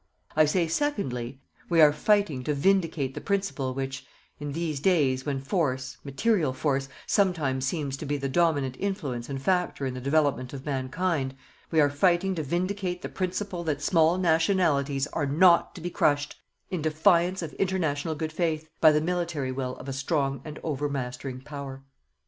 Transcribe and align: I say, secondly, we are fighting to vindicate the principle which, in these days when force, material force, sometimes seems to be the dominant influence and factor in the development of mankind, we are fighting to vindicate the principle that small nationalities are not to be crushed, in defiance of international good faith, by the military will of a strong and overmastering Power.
I 0.35 0.45
say, 0.45 0.67
secondly, 0.67 1.41
we 1.69 1.79
are 1.79 1.93
fighting 1.93 2.43
to 2.45 2.55
vindicate 2.55 3.13
the 3.13 3.21
principle 3.21 3.75
which, 3.75 4.03
in 4.39 4.53
these 4.53 4.79
days 4.79 5.27
when 5.27 5.39
force, 5.39 5.97
material 6.03 6.53
force, 6.53 6.89
sometimes 7.05 7.67
seems 7.67 7.95
to 7.97 8.07
be 8.07 8.17
the 8.17 8.27
dominant 8.27 8.77
influence 8.79 9.29
and 9.29 9.39
factor 9.39 9.85
in 9.85 9.93
the 9.93 10.01
development 10.01 10.53
of 10.53 10.65
mankind, 10.65 11.35
we 11.69 11.79
are 11.79 11.87
fighting 11.87 12.33
to 12.33 12.41
vindicate 12.41 13.03
the 13.03 13.09
principle 13.09 13.63
that 13.65 13.83
small 13.83 14.17
nationalities 14.17 15.05
are 15.13 15.27
not 15.27 15.75
to 15.75 15.81
be 15.81 15.91
crushed, 15.91 16.35
in 16.71 16.81
defiance 16.81 17.43
of 17.43 17.53
international 17.53 18.15
good 18.15 18.33
faith, 18.33 18.67
by 18.79 18.91
the 18.91 19.01
military 19.01 19.51
will 19.51 19.75
of 19.75 19.87
a 19.87 19.93
strong 19.93 20.41
and 20.43 20.57
overmastering 20.63 21.41
Power. 21.41 21.83